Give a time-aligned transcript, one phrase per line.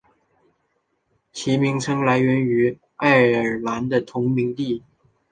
[1.31, 4.81] 其名称来源于爱尔兰的同名地。